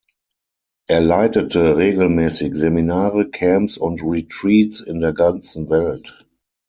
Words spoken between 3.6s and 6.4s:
und Retreats in der ganzen Welt.